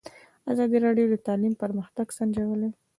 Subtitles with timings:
[0.51, 2.69] ازادي راډیو د تعلیم پرمختګ سنجولی.